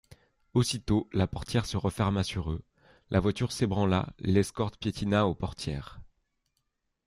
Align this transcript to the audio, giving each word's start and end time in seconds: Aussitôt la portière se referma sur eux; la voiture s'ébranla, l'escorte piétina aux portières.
Aussitôt 0.55 1.07
la 1.13 1.27
portière 1.27 1.67
se 1.67 1.77
referma 1.77 2.23
sur 2.23 2.49
eux; 2.51 2.63
la 3.11 3.19
voiture 3.19 3.51
s'ébranla, 3.51 4.11
l'escorte 4.17 4.77
piétina 4.77 5.27
aux 5.27 5.35
portières. 5.35 6.01